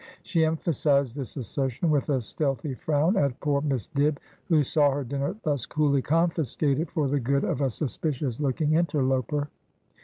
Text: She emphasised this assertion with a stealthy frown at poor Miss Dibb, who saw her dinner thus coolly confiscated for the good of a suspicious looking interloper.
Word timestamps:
She 0.23 0.43
emphasised 0.45 1.15
this 1.15 1.37
assertion 1.37 1.91
with 1.91 2.09
a 2.09 2.21
stealthy 2.21 2.73
frown 2.73 3.15
at 3.15 3.39
poor 3.39 3.61
Miss 3.61 3.87
Dibb, 3.87 4.17
who 4.45 4.63
saw 4.63 4.89
her 4.95 5.03
dinner 5.03 5.35
thus 5.43 5.67
coolly 5.67 6.01
confiscated 6.01 6.89
for 6.89 7.07
the 7.07 7.19
good 7.19 7.43
of 7.43 7.61
a 7.61 7.69
suspicious 7.69 8.39
looking 8.39 8.73
interloper. 8.73 9.49